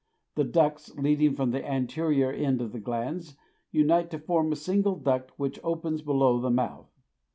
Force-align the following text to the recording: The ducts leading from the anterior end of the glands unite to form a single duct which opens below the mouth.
The 0.33 0.43
ducts 0.45 0.95
leading 0.97 1.35
from 1.35 1.51
the 1.51 1.63
anterior 1.63 2.31
end 2.31 2.59
of 2.59 2.71
the 2.71 2.79
glands 2.79 3.37
unite 3.71 4.09
to 4.09 4.17
form 4.17 4.51
a 4.51 4.55
single 4.55 4.95
duct 4.95 5.37
which 5.37 5.59
opens 5.63 6.01
below 6.01 6.39
the 6.41 6.49
mouth. 6.49 6.89